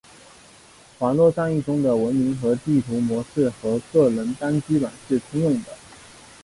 [0.97, 5.77] 网络战役中的文明和地图模式和个人单机版是通用的。